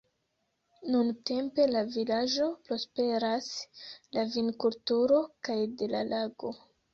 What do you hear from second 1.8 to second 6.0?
vilaĝo prosperas de vinkulturo kaj de